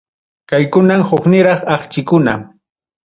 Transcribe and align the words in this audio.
Kaykunam 0.53 1.03
hukniraq 1.11 1.61
akchikuna. 1.77 2.35